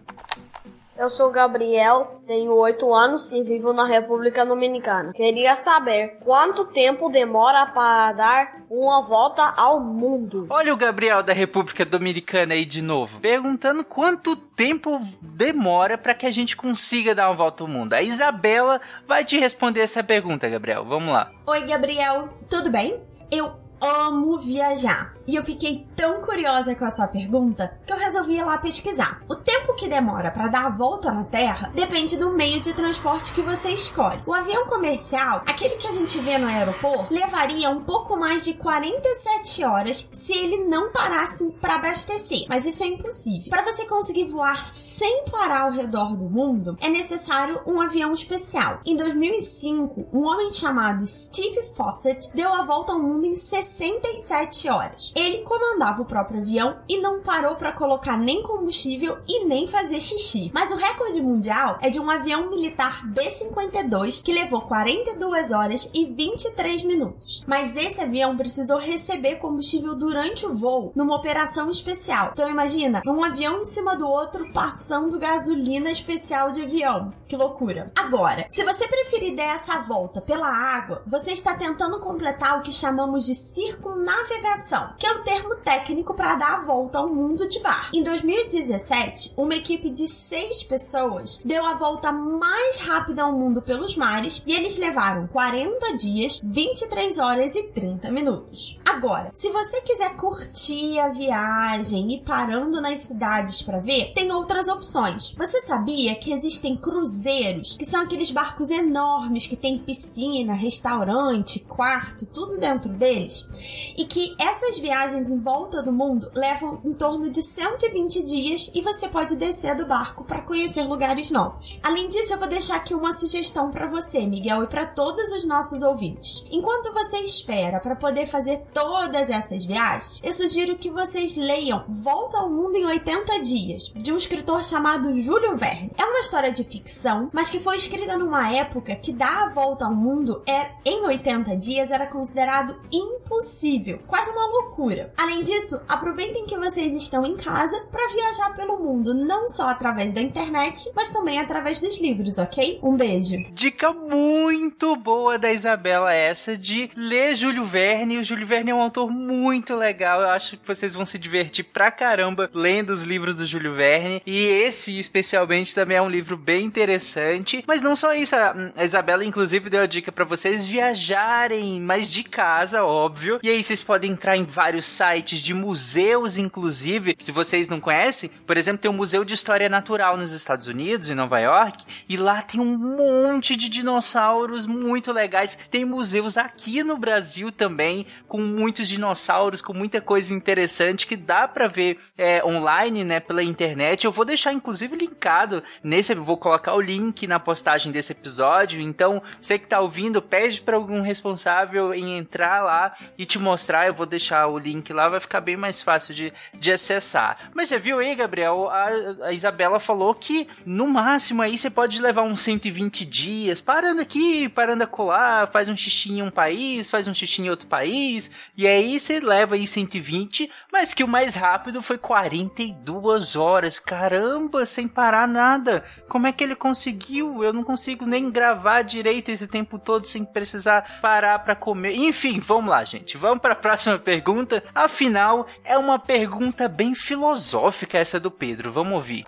Eu 0.96 1.10
sou 1.10 1.28
Gabriel, 1.32 2.20
tenho 2.24 2.54
8 2.54 2.94
anos 2.94 3.28
e 3.32 3.42
vivo 3.42 3.72
na 3.72 3.84
República 3.84 4.46
Dominicana. 4.46 5.12
Queria 5.12 5.56
saber 5.56 6.20
quanto 6.24 6.66
tempo 6.66 7.10
demora 7.10 7.66
para 7.66 8.12
dar 8.12 8.62
uma 8.70 9.02
volta 9.02 9.42
ao 9.56 9.80
mundo. 9.80 10.46
Olha 10.50 10.72
o 10.72 10.76
Gabriel 10.76 11.20
da 11.20 11.32
República 11.32 11.84
Dominicana 11.84 12.54
aí 12.54 12.64
de 12.64 12.80
novo, 12.80 13.18
perguntando 13.18 13.82
quanto 13.82 14.36
tempo 14.36 15.00
demora 15.20 15.98
para 15.98 16.14
que 16.14 16.26
a 16.26 16.30
gente 16.30 16.56
consiga 16.56 17.12
dar 17.12 17.28
uma 17.28 17.36
volta 17.36 17.64
ao 17.64 17.68
mundo. 17.68 17.92
A 17.92 18.00
Isabela 18.00 18.80
vai 19.04 19.24
te 19.24 19.36
responder 19.36 19.80
essa 19.80 20.04
pergunta, 20.04 20.48
Gabriel. 20.48 20.84
Vamos 20.84 21.12
lá. 21.12 21.28
Oi, 21.44 21.60
Gabriel, 21.62 22.28
tudo 22.48 22.70
bem? 22.70 23.00
Eu 23.32 23.64
amo 23.80 24.38
viajar. 24.38 25.12
E 25.26 25.34
eu 25.34 25.44
fiquei 25.44 25.86
tão 26.04 26.20
curiosa 26.20 26.74
com 26.74 26.84
a 26.84 26.90
sua 26.90 27.08
pergunta 27.08 27.78
que 27.86 27.90
eu 27.90 27.96
resolvi 27.96 28.36
ir 28.36 28.44
lá 28.44 28.58
pesquisar. 28.58 29.22
O 29.26 29.36
tempo 29.36 29.74
que 29.74 29.88
demora 29.88 30.30
para 30.30 30.48
dar 30.48 30.66
a 30.66 30.68
volta 30.68 31.10
na 31.10 31.24
Terra 31.24 31.72
depende 31.74 32.14
do 32.14 32.30
meio 32.30 32.60
de 32.60 32.74
transporte 32.74 33.32
que 33.32 33.40
você 33.40 33.70
escolhe. 33.70 34.22
O 34.26 34.34
avião 34.34 34.66
comercial, 34.66 35.42
aquele 35.46 35.76
que 35.76 35.86
a 35.86 35.92
gente 35.92 36.20
vê 36.20 36.36
no 36.36 36.46
aeroporto, 36.46 37.12
levaria 37.12 37.70
um 37.70 37.82
pouco 37.82 38.18
mais 38.18 38.44
de 38.44 38.52
47 38.52 39.64
horas 39.64 40.06
se 40.12 40.36
ele 40.36 40.58
não 40.58 40.92
parasse 40.92 41.50
para 41.58 41.76
abastecer. 41.76 42.44
Mas 42.50 42.66
isso 42.66 42.84
é 42.84 42.86
impossível. 42.86 43.48
Para 43.48 43.64
você 43.64 43.86
conseguir 43.86 44.24
voar 44.24 44.68
sem 44.68 45.24
parar 45.30 45.62
ao 45.62 45.72
redor 45.72 46.14
do 46.16 46.28
mundo, 46.28 46.76
é 46.82 46.90
necessário 46.90 47.62
um 47.66 47.80
avião 47.80 48.12
especial. 48.12 48.80
Em 48.84 48.94
2005, 48.94 50.08
um 50.12 50.26
homem 50.26 50.50
chamado 50.50 51.06
Steve 51.06 51.64
Fawcett 51.74 52.30
deu 52.34 52.52
a 52.52 52.62
volta 52.62 52.92
ao 52.92 53.00
mundo 53.00 53.24
em 53.24 53.34
67 53.34 54.68
horas. 54.68 55.10
Ele 55.16 55.38
comandava 55.38 55.93
o 56.02 56.06
próprio 56.06 56.40
avião 56.40 56.78
e 56.88 57.00
não 57.00 57.20
parou 57.20 57.54
para 57.56 57.72
colocar 57.72 58.16
nem 58.16 58.42
combustível 58.42 59.18
e 59.28 59.44
nem 59.44 59.66
fazer 59.66 60.00
xixi. 60.00 60.50
Mas 60.54 60.70
o 60.70 60.76
recorde 60.76 61.20
mundial 61.20 61.78
é 61.80 61.90
de 61.90 62.00
um 62.00 62.10
avião 62.10 62.50
militar 62.50 63.06
B-52 63.06 64.22
que 64.22 64.32
levou 64.32 64.62
42 64.62 65.50
horas 65.50 65.90
e 65.92 66.06
23 66.06 66.82
minutos. 66.84 67.44
Mas 67.46 67.76
esse 67.76 68.00
avião 68.00 68.36
precisou 68.36 68.78
receber 68.78 69.36
combustível 69.36 69.94
durante 69.94 70.46
o 70.46 70.54
voo, 70.54 70.92
numa 70.94 71.16
operação 71.16 71.70
especial. 71.70 72.30
Então 72.32 72.48
imagina, 72.48 73.02
um 73.06 73.22
avião 73.22 73.60
em 73.60 73.64
cima 73.64 73.96
do 73.96 74.06
outro 74.06 74.52
passando 74.52 75.18
gasolina 75.18 75.90
especial 75.90 76.50
de 76.50 76.62
avião. 76.62 77.12
Que 77.26 77.36
loucura. 77.36 77.92
Agora, 77.96 78.46
se 78.48 78.64
você 78.64 78.86
preferir 78.88 79.34
dar 79.34 79.54
essa 79.54 79.80
volta 79.80 80.20
pela 80.20 80.48
água, 80.48 81.02
você 81.06 81.32
está 81.32 81.54
tentando 81.54 82.00
completar 82.00 82.58
o 82.58 82.62
que 82.62 82.72
chamamos 82.72 83.24
de 83.26 83.34
circunnavegação, 83.34 84.94
que 84.98 85.06
é 85.06 85.12
o 85.12 85.22
termo 85.22 85.54
técnico 85.56 85.73
para 86.14 86.34
dar 86.34 86.54
a 86.54 86.60
volta 86.60 86.98
ao 86.98 87.08
mundo 87.08 87.48
de 87.48 87.60
bar. 87.60 87.90
Em 87.94 88.02
2017, 88.02 89.34
uma 89.36 89.54
equipe 89.54 89.90
de 89.90 90.08
seis 90.08 90.62
pessoas 90.62 91.40
deu 91.44 91.64
a 91.64 91.74
volta 91.74 92.10
mais 92.10 92.76
rápida 92.76 93.22
ao 93.22 93.32
mundo 93.32 93.62
pelos 93.62 93.96
mares 93.96 94.42
e 94.46 94.52
eles 94.52 94.78
levaram 94.78 95.26
40 95.28 95.96
dias, 95.96 96.40
23 96.42 97.18
horas 97.18 97.54
e 97.54 97.62
30 97.62 98.10
minutos. 98.10 98.78
Agora, 98.84 99.30
se 99.34 99.50
você 99.50 99.80
quiser 99.82 100.16
curtir 100.16 100.98
a 100.98 101.08
viagem 101.08 102.14
e 102.14 102.20
parando 102.20 102.80
nas 102.80 103.00
cidades 103.00 103.62
para 103.62 103.80
ver, 103.80 104.12
tem 104.14 104.32
outras 104.32 104.68
opções. 104.68 105.34
Você 105.36 105.60
sabia 105.60 106.14
que 106.14 106.32
existem 106.32 106.76
cruzeiros, 106.76 107.76
que 107.76 107.84
são 107.84 108.02
aqueles 108.02 108.30
barcos 108.30 108.70
enormes 108.70 109.46
que 109.46 109.56
tem 109.56 109.78
piscina, 109.78 110.54
restaurante, 110.54 111.60
quarto, 111.60 112.26
tudo 112.26 112.58
dentro 112.58 112.90
deles? 112.90 113.48
E 113.96 114.04
que 114.04 114.34
essas 114.38 114.78
viagens 114.78 115.04
viagens 115.04 115.30
em 115.30 115.38
volta 115.64 115.82
do 115.82 115.92
mundo 115.92 116.30
levam 116.34 116.78
em 116.84 116.92
torno 116.92 117.30
de 117.30 117.42
120 117.42 118.22
dias 118.22 118.70
e 118.74 118.82
você 118.82 119.08
pode 119.08 119.34
descer 119.34 119.74
do 119.74 119.86
barco 119.86 120.22
para 120.22 120.42
conhecer 120.42 120.82
lugares 120.82 121.30
novos. 121.30 121.80
Além 121.82 122.06
disso, 122.06 122.34
eu 122.34 122.38
vou 122.38 122.46
deixar 122.46 122.76
aqui 122.76 122.94
uma 122.94 123.14
sugestão 123.14 123.70
para 123.70 123.86
você, 123.86 124.26
Miguel, 124.26 124.62
e 124.62 124.66
para 124.66 124.84
todos 124.84 125.32
os 125.32 125.46
nossos 125.46 125.80
ouvintes. 125.80 126.44
Enquanto 126.50 126.92
você 126.92 127.16
espera 127.16 127.80
para 127.80 127.96
poder 127.96 128.26
fazer 128.26 128.58
todas 128.74 129.30
essas 129.30 129.64
viagens, 129.64 130.20
eu 130.22 130.32
sugiro 130.32 130.76
que 130.76 130.90
vocês 130.90 131.34
leiam 131.34 131.82
Volta 131.88 132.36
ao 132.36 132.50
Mundo 132.50 132.76
em 132.76 132.84
80 132.84 133.40
Dias, 133.40 133.90
de 133.96 134.12
um 134.12 134.18
escritor 134.18 134.62
chamado 134.62 135.14
Júlio 135.14 135.56
Verne. 135.56 135.92
É 135.96 136.04
uma 136.04 136.20
história 136.20 136.52
de 136.52 136.62
ficção, 136.62 137.30
mas 137.32 137.48
que 137.48 137.58
foi 137.58 137.76
escrita 137.76 138.18
numa 138.18 138.52
época 138.52 138.96
que 138.96 139.14
dar 139.14 139.44
a 139.44 139.48
volta 139.48 139.86
ao 139.86 139.94
mundo 139.94 140.42
é, 140.46 140.72
em 140.84 141.06
80 141.06 141.56
dias 141.56 141.90
era 141.90 142.06
considerado 142.06 142.78
impossível, 142.92 144.00
quase 144.06 144.30
uma 144.30 144.46
loucura. 144.46 145.12
Além 145.16 145.42
disso, 145.42 145.53
aproveitem 145.88 146.46
que 146.46 146.56
vocês 146.56 146.92
estão 146.92 147.24
em 147.24 147.36
casa 147.36 147.78
para 147.90 148.12
viajar 148.12 148.54
pelo 148.54 148.78
mundo, 148.78 149.14
não 149.14 149.48
só 149.48 149.68
através 149.68 150.12
da 150.12 150.20
internet, 150.20 150.90
mas 150.94 151.10
também 151.10 151.38
através 151.38 151.80
dos 151.80 151.98
livros, 151.98 152.38
ok? 152.38 152.78
Um 152.82 152.96
beijo. 152.96 153.36
Dica 153.52 153.92
muito 153.92 154.96
boa 154.96 155.38
da 155.38 155.52
Isabela 155.52 156.12
essa 156.12 156.56
de 156.56 156.90
ler 156.96 157.36
Júlio 157.36 157.64
Verne. 157.64 158.18
O 158.18 158.24
Júlio 158.24 158.46
Verne 158.46 158.70
é 158.70 158.74
um 158.74 158.80
autor 158.80 159.10
muito 159.10 159.74
legal. 159.74 160.20
Eu 160.20 160.28
acho 160.28 160.56
que 160.56 160.66
vocês 160.66 160.94
vão 160.94 161.06
se 161.06 161.18
divertir 161.18 161.64
pra 161.64 161.90
caramba 161.90 162.50
lendo 162.52 162.90
os 162.90 163.02
livros 163.02 163.34
do 163.34 163.46
Júlio 163.46 163.74
Verne. 163.74 164.22
E 164.26 164.46
esse, 164.46 164.98
especialmente, 164.98 165.74
também 165.74 165.96
é 165.96 166.02
um 166.02 166.08
livro 166.08 166.36
bem 166.36 166.64
interessante. 166.64 167.64
Mas 167.66 167.82
não 167.82 167.94
só 167.94 168.14
isso, 168.14 168.34
a 168.36 168.84
Isabela, 168.84 169.24
inclusive, 169.24 169.70
deu 169.70 169.82
a 169.82 169.86
dica 169.86 170.10
para 170.10 170.24
vocês 170.24 170.66
viajarem 170.66 171.80
mais 171.80 172.10
de 172.10 172.24
casa, 172.24 172.84
óbvio. 172.84 173.38
E 173.42 173.48
aí 173.48 173.62
vocês 173.62 173.82
podem 173.82 174.12
entrar 174.12 174.36
em 174.36 174.44
vários 174.44 174.86
sites 174.86 175.40
de 175.44 175.52
museus, 175.52 176.38
inclusive. 176.38 177.14
Se 177.20 177.30
vocês 177.30 177.68
não 177.68 177.78
conhecem, 177.78 178.30
por 178.46 178.56
exemplo, 178.56 178.78
tem 178.78 178.90
o 178.90 178.94
Museu 178.94 179.24
de 179.24 179.34
História 179.34 179.68
Natural 179.68 180.16
nos 180.16 180.32
Estados 180.32 180.66
Unidos, 180.66 181.10
em 181.10 181.14
Nova 181.14 181.38
York, 181.38 181.84
e 182.08 182.16
lá 182.16 182.40
tem 182.40 182.60
um 182.60 182.78
monte 182.78 183.54
de 183.54 183.68
dinossauros 183.68 184.64
muito 184.64 185.12
legais. 185.12 185.58
Tem 185.70 185.84
museus 185.84 186.38
aqui 186.38 186.82
no 186.82 186.96
Brasil 186.96 187.52
também, 187.52 188.06
com 188.26 188.40
muitos 188.40 188.88
dinossauros, 188.88 189.60
com 189.60 189.74
muita 189.74 190.00
coisa 190.00 190.32
interessante 190.32 191.06
que 191.06 191.14
dá 191.14 191.46
para 191.46 191.68
ver 191.68 191.98
é, 192.16 192.42
online, 192.42 193.04
né, 193.04 193.20
pela 193.20 193.42
internet. 193.42 194.06
Eu 194.06 194.12
vou 194.12 194.24
deixar, 194.24 194.54
inclusive, 194.54 194.96
linkado 194.96 195.62
nesse. 195.82 196.14
Vou 196.14 196.38
colocar 196.38 196.72
o 196.72 196.80
link 196.80 197.26
na 197.26 197.38
postagem 197.38 197.92
desse 197.92 198.12
episódio. 198.12 198.80
Então, 198.80 199.22
você 199.38 199.58
que 199.58 199.68
tá 199.68 199.80
ouvindo, 199.80 200.22
pede 200.22 200.62
para 200.62 200.76
algum 200.76 201.02
responsável 201.02 201.92
em 201.92 202.16
entrar 202.16 202.62
lá 202.62 202.94
e 203.18 203.26
te 203.26 203.38
mostrar. 203.38 203.86
Eu 203.86 203.94
vou 203.94 204.06
deixar 204.06 204.46
o 204.46 204.58
link 204.58 204.90
lá, 204.90 205.08
vai 205.10 205.20
ficar 205.20 205.33
bem 205.40 205.56
mais 205.56 205.82
fácil 205.82 206.14
de, 206.14 206.32
de 206.54 206.72
acessar. 206.72 207.50
Mas 207.54 207.68
você 207.68 207.78
viu 207.78 207.98
aí, 207.98 208.14
Gabriel? 208.14 208.68
A, 208.68 209.26
a 209.26 209.32
Isabela 209.32 209.80
falou 209.80 210.14
que 210.14 210.48
no 210.64 210.86
máximo 210.88 211.42
aí 211.42 211.56
você 211.56 211.70
pode 211.70 212.00
levar 212.00 212.22
uns 212.22 212.40
120 212.40 213.04
dias 213.04 213.60
parando 213.60 214.00
aqui, 214.00 214.48
parando 214.48 214.84
acolá, 214.84 215.48
faz 215.52 215.68
um 215.68 215.76
xixi 215.76 216.12
em 216.12 216.22
um 216.22 216.30
país, 216.30 216.90
faz 216.90 217.08
um 217.08 217.14
xixi 217.14 217.42
em 217.42 217.50
outro 217.50 217.66
país, 217.66 218.30
e 218.56 218.66
aí 218.66 218.98
você 218.98 219.20
leva 219.20 219.54
aí 219.54 219.66
120, 219.66 220.50
mas 220.72 220.94
que 220.94 221.04
o 221.04 221.08
mais 221.08 221.34
rápido 221.34 221.82
foi 221.82 221.98
42 221.98 223.36
horas. 223.36 223.78
Caramba, 223.78 224.66
sem 224.66 224.86
parar 224.86 225.26
nada. 225.26 225.84
Como 226.08 226.26
é 226.26 226.32
que 226.32 226.44
ele 226.44 226.54
conseguiu? 226.54 227.42
Eu 227.42 227.52
não 227.52 227.64
consigo 227.64 228.06
nem 228.06 228.30
gravar 228.30 228.82
direito 228.82 229.30
esse 229.30 229.46
tempo 229.46 229.78
todo 229.78 230.06
sem 230.06 230.24
precisar 230.24 231.00
parar 231.00 231.38
para 231.40 231.56
comer. 231.56 231.94
Enfim, 231.96 232.40
vamos 232.40 232.70
lá, 232.70 232.84
gente. 232.84 233.16
Vamos 233.16 233.40
para 233.40 233.52
a 233.52 233.56
próxima 233.56 233.98
pergunta. 233.98 234.62
Afinal, 234.74 235.23
é 235.64 235.78
uma 235.78 235.98
pergunta 235.98 236.68
bem 236.68 236.94
filosófica 236.94 237.98
essa 237.98 238.20
do 238.20 238.30
Pedro. 238.30 238.72
Vamos 238.72 238.94
ouvir. 238.94 239.26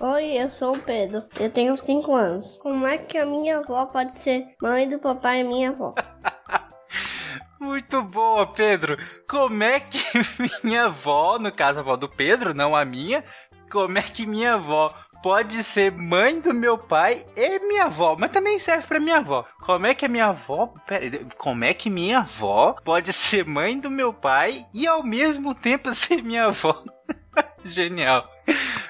Oi, 0.00 0.42
eu 0.42 0.48
sou 0.48 0.74
o 0.74 0.78
Pedro. 0.78 1.24
Eu 1.40 1.50
tenho 1.50 1.76
5 1.76 2.14
anos. 2.14 2.58
Como 2.58 2.86
é 2.86 2.98
que 2.98 3.16
a 3.16 3.24
minha 3.24 3.58
avó 3.58 3.86
pode 3.86 4.14
ser 4.14 4.46
mãe 4.60 4.88
do 4.88 4.98
papai 4.98 5.40
e 5.40 5.44
minha 5.44 5.70
avó? 5.70 5.94
Muito 7.58 8.02
boa, 8.02 8.46
Pedro. 8.52 8.98
Como 9.26 9.62
é 9.62 9.80
que 9.80 9.98
minha 10.62 10.86
avó, 10.86 11.38
no 11.38 11.50
caso 11.50 11.80
a 11.80 11.82
avó 11.82 11.96
do 11.96 12.08
Pedro, 12.08 12.52
não 12.52 12.76
a 12.76 12.84
minha, 12.84 13.24
como 13.70 13.98
é 13.98 14.02
que 14.02 14.26
minha 14.26 14.54
avó 14.54 14.94
pode 15.22 15.62
ser 15.62 15.92
mãe 15.92 16.40
do 16.40 16.54
meu 16.54 16.78
pai 16.78 17.24
e 17.36 17.58
minha 17.60 17.84
avó, 17.84 18.16
mas 18.18 18.30
também 18.30 18.58
serve 18.58 18.86
para 18.86 19.00
minha 19.00 19.18
avó. 19.18 19.44
Como 19.60 19.86
é 19.86 19.94
que 19.94 20.06
a 20.06 20.08
minha 20.08 20.26
avó, 20.26 20.72
pera, 20.86 21.26
como 21.36 21.64
é 21.64 21.74
que 21.74 21.90
minha 21.90 22.20
avó 22.20 22.74
pode 22.84 23.12
ser 23.12 23.44
mãe 23.44 23.78
do 23.78 23.90
meu 23.90 24.12
pai 24.12 24.66
e 24.72 24.86
ao 24.86 25.02
mesmo 25.02 25.54
tempo 25.54 25.90
ser 25.94 26.22
minha 26.22 26.46
avó? 26.46 26.82
Genial. 27.64 28.30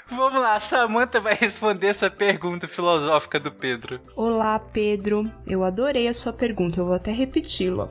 Vamos 0.09 0.41
lá, 0.41 0.55
a 0.55 0.61
Samantha 0.61 1.21
vai 1.21 1.35
responder 1.35 1.89
essa 1.89 2.11
pergunta 2.11 2.69
filosófica 2.69 3.41
do 3.41 3.51
Pedro. 3.51 4.01
Olá, 4.15 4.59
Pedro. 4.59 5.31
Eu 5.47 5.65
adorei 5.65 6.07
a 6.07 6.15
sua 6.15 6.33
pergunta, 6.33 6.81
eu 6.81 6.87
vou 6.87 6.95
até 6.95 7.11
repeti-la. 7.11 7.89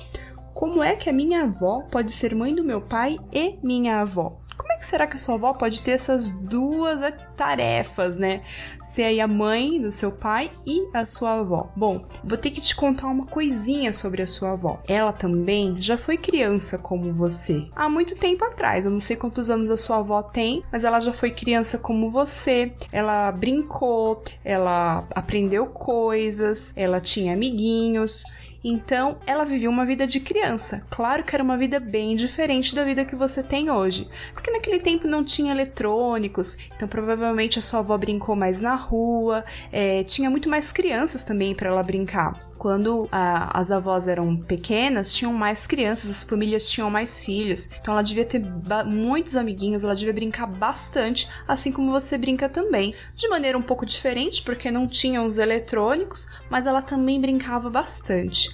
Como 0.53 0.81
é 0.81 0.95
que 0.95 1.09
a 1.09 1.13
minha 1.13 1.43
avó 1.43 1.81
pode 1.91 2.13
ser 2.13 2.33
mãe 2.33 2.55
do 2.55 2.63
meu 2.63 2.79
pai 2.79 3.17
e 3.33 3.57
minha 3.61 3.99
avó? 3.99 4.39
É 4.75 4.77
que 4.77 4.85
será 4.85 5.07
que 5.07 5.15
a 5.15 5.19
sua 5.19 5.35
avó 5.35 5.53
pode 5.53 5.81
ter 5.81 5.91
essas 5.91 6.31
duas 6.31 6.99
tarefas, 7.37 8.17
né? 8.17 8.43
Ser 8.83 9.03
aí 9.03 9.21
a 9.21 9.27
mãe 9.27 9.79
do 9.79 9.89
seu 9.89 10.11
pai 10.11 10.51
e 10.65 10.89
a 10.93 11.05
sua 11.05 11.39
avó. 11.39 11.71
Bom, 11.77 12.05
vou 12.23 12.37
ter 12.37 12.51
que 12.51 12.59
te 12.59 12.75
contar 12.75 13.07
uma 13.07 13.25
coisinha 13.25 13.93
sobre 13.93 14.21
a 14.21 14.27
sua 14.27 14.51
avó. 14.51 14.81
Ela 14.85 15.13
também 15.13 15.81
já 15.81 15.97
foi 15.97 16.17
criança 16.17 16.77
como 16.77 17.13
você. 17.13 17.65
Há 17.73 17.87
muito 17.89 18.17
tempo 18.17 18.43
atrás, 18.43 18.85
eu 18.85 18.91
não 18.91 18.99
sei 18.99 19.15
quantos 19.15 19.49
anos 19.49 19.71
a 19.71 19.77
sua 19.77 19.97
avó 19.97 20.21
tem, 20.21 20.61
mas 20.69 20.83
ela 20.83 20.99
já 20.99 21.13
foi 21.13 21.31
criança 21.31 21.77
como 21.77 22.11
você. 22.11 22.73
Ela 22.91 23.31
brincou, 23.31 24.21
ela 24.43 25.07
aprendeu 25.15 25.67
coisas, 25.67 26.73
ela 26.75 26.99
tinha 26.99 27.33
amiguinhos. 27.33 28.25
Então, 28.67 29.17
ela 29.27 29.43
vivia 29.43 29.69
uma 29.69 29.85
vida 29.85 30.07
de 30.07 30.19
criança. 30.19 30.83
Claro 30.89 31.23
que 31.23 31.35
era 31.35 31.43
uma 31.43 31.55
vida 31.55 31.79
bem 31.79 32.15
diferente 32.15 32.73
da 32.73 32.83
vida 32.83 33.05
que 33.05 33.15
você 33.15 33.43
tem 33.43 33.69
hoje, 33.69 34.09
porque 34.33 34.49
naquele 34.49 34.79
tempo 34.79 35.07
não 35.07 35.23
tinha 35.23 35.53
eletrônicos, 35.53 36.57
então 36.75 36.87
provavelmente 36.87 37.59
a 37.59 37.61
sua 37.61 37.81
avó 37.81 37.95
brincou 37.95 38.35
mais 38.35 38.59
na 38.59 38.73
rua, 38.73 39.45
é, 39.71 40.03
tinha 40.05 40.31
muito 40.31 40.49
mais 40.49 40.71
crianças 40.71 41.23
também 41.23 41.53
para 41.53 41.69
ela 41.69 41.83
brincar. 41.83 42.39
Quando 42.65 43.07
a, 43.11 43.59
as 43.59 43.71
avós 43.71 44.07
eram 44.07 44.35
pequenas, 44.35 45.13
tinham 45.13 45.31
mais 45.31 45.67
crianças, 45.67 46.09
as 46.09 46.23
famílias 46.23 46.67
tinham 46.67 46.89
mais 46.89 47.23
filhos, 47.23 47.69
então 47.79 47.93
ela 47.93 48.01
devia 48.01 48.25
ter 48.25 48.43
muitos 48.87 49.35
amiguinhos, 49.35 49.83
ela 49.83 49.95
devia 49.95 50.11
brincar 50.11 50.47
bastante, 50.47 51.29
assim 51.47 51.71
como 51.71 51.91
você 51.91 52.17
brinca 52.17 52.49
também. 52.49 52.95
De 53.15 53.27
maneira 53.27 53.55
um 53.55 53.61
pouco 53.61 53.85
diferente, 53.85 54.41
porque 54.41 54.71
não 54.71 54.87
tinha 54.87 55.21
os 55.21 55.37
eletrônicos, 55.37 56.27
mas 56.49 56.65
ela 56.65 56.81
também 56.81 57.21
brincava 57.21 57.69
bastante. 57.69 58.49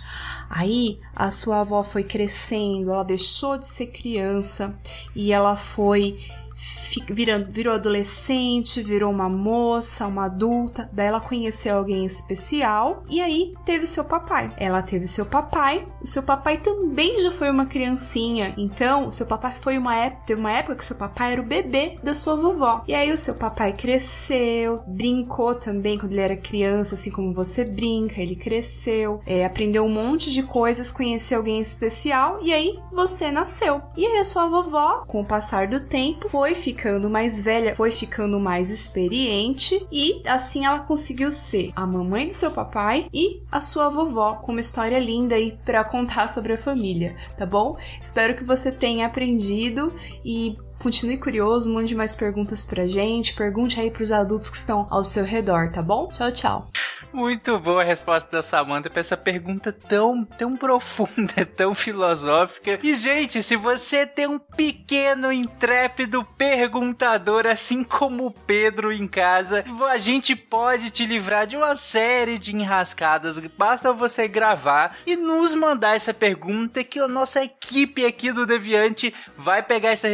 Aí 0.50 1.00
a 1.16 1.32
sua 1.32 1.62
avó 1.62 1.82
foi 1.82 2.04
crescendo, 2.04 2.92
ela 2.92 3.04
deixou 3.04 3.58
de 3.58 3.66
ser 3.66 3.88
criança 3.88 4.78
e 5.16 5.32
ela 5.32 5.56
foi 5.56 6.18
virando, 7.10 7.52
virou 7.52 7.74
adolescente, 7.74 8.84
virou 8.84 9.12
uma 9.12 9.30
moça, 9.30 10.08
uma 10.08 10.26
adulta, 10.26 10.90
daí 10.92 11.08
ela 11.08 11.22
conheceu 11.22 11.78
alguém 11.78 12.06
especial 12.06 13.04
e 13.10 13.22
aí 13.22 13.54
teve 13.66 13.88
seu 13.88 14.04
papai. 14.04 14.54
Ela 14.58 14.82
teve 14.82 15.08
seu 15.08 15.26
papai, 15.26 15.86
o 16.02 16.08
seu 16.08 16.24
papai 16.24 16.58
também 16.58 17.20
já 17.22 17.32
foi 17.32 17.50
uma 17.50 17.66
criancinha, 17.66 18.54
então 18.58 19.08
o 19.08 19.12
seu 19.12 19.26
papai 19.26 19.56
foi 19.62 19.78
uma 19.78 19.96
época, 19.96 20.24
teve 20.28 20.40
uma 20.40 20.52
época 20.52 20.76
que 20.76 20.86
seu 20.86 20.98
papai 20.98 21.34
era 21.34 21.42
o 21.42 21.46
bebê 21.46 21.98
da 22.04 22.14
sua 22.14 22.36
vovó. 22.36 22.84
E 22.88 22.94
aí 22.94 23.12
o 23.12 23.18
seu 23.18 23.36
papai 23.36 23.74
cresceu, 23.74 24.84
brincou 24.88 25.56
também 25.56 25.98
quando 25.98 26.12
ele 26.12 26.22
era 26.22 26.36
criança, 26.36 26.96
assim 26.96 27.12
como 27.12 27.34
você 27.34 27.64
brinca, 27.64 28.22
ele 28.22 28.36
cresceu, 28.36 29.22
é, 29.26 29.46
aprendeu 29.46 29.84
um 29.84 29.94
monte 29.94 30.32
de 30.32 30.44
coisas, 30.44 30.92
conheceu 30.92 31.38
alguém 31.38 31.60
especial 31.60 32.40
e 32.42 32.54
aí 32.54 32.80
você 32.92 33.32
nasceu. 33.32 33.82
E 33.96 34.06
aí 34.06 34.18
a 34.18 34.26
sua 34.26 34.48
vovó, 34.48 35.04
com 35.08 35.22
o 35.22 35.26
passar 35.26 35.68
do 35.68 35.80
tempo, 35.80 36.30
foi 36.30 36.54
ficando 36.56 36.81
ficando 36.82 37.12
mais 37.12 37.40
velha, 37.44 37.76
foi 37.76 37.92
ficando 37.92 38.40
mais 38.40 38.72
experiente 38.72 39.86
e 39.92 40.20
assim 40.26 40.66
ela 40.66 40.80
conseguiu 40.80 41.32
ser 41.32 41.72
a 41.76 41.86
mamãe 41.86 42.26
do 42.26 42.34
seu 42.34 42.50
papai 42.50 43.06
e 43.14 43.44
a 43.52 43.62
sua 43.62 43.88
vovó, 43.88 44.34
com 44.38 44.52
uma 44.52 44.62
história 44.62 44.98
linda 44.98 45.36
aí 45.36 45.56
para 45.64 45.84
contar 45.84 46.28
sobre 46.28 46.54
a 46.54 46.58
família, 46.58 47.16
tá 47.38 47.46
bom? 47.46 47.78
Espero 48.02 48.36
que 48.36 48.44
você 48.44 48.72
tenha 48.72 49.06
aprendido 49.06 49.94
e 50.26 50.58
Continue 50.82 51.20
curioso, 51.20 51.72
mande 51.72 51.94
mais 51.94 52.16
perguntas 52.16 52.66
pra 52.66 52.88
gente, 52.88 53.36
pergunte 53.36 53.80
aí 53.80 53.92
pros 53.92 54.12
adultos 54.12 54.50
que 54.50 54.58
estão 54.58 54.88
ao 54.90 55.04
seu 55.04 55.24
redor, 55.24 55.72
tá 55.72 55.80
bom? 55.80 56.08
Tchau, 56.08 56.32
tchau. 56.32 56.68
Muito 57.14 57.60
boa 57.60 57.82
a 57.82 57.86
resposta 57.86 58.32
da 58.32 58.42
Samantha 58.42 58.90
pra 58.90 59.02
essa 59.02 59.18
pergunta 59.18 59.74
tão, 59.74 60.24
tão 60.24 60.56
profunda, 60.56 61.46
tão 61.58 61.76
filosófica. 61.76 62.80
E, 62.82 62.96
gente, 62.96 63.44
se 63.44 63.58
você 63.58 64.06
tem 64.06 64.28
um 64.28 64.40
pequeno, 64.40 65.30
intrépido 65.32 66.24
perguntador, 66.38 67.46
assim 67.46 67.84
como 67.84 68.28
o 68.28 68.32
Pedro 68.32 68.94
em 68.94 69.08
casa, 69.08 69.66
a 69.90 69.98
gente 69.98 70.36
pode 70.36 70.90
te 70.90 71.06
livrar 71.06 71.46
de 71.46 71.58
uma 71.58 71.76
série 71.76 72.40
de 72.40 72.56
enrascadas. 72.56 73.40
Basta 73.58 73.92
você 73.92 74.26
gravar 74.26 74.96
e 75.06 75.18
nos 75.18 75.54
mandar 75.54 75.98
essa 75.98 76.14
pergunta 76.14 76.82
que 76.82 77.00
a 77.00 77.10
nossa 77.10 77.44
equipe 77.44 78.06
aqui 78.06 78.32
do 78.32 78.46
Deviante 78.46 79.14
vai 79.38 79.62
pegar 79.62 79.90
essa, 79.90 80.08